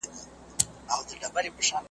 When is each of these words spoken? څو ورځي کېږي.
څو 0.87 0.97
ورځي 1.31 1.49
کېږي. 1.55 1.71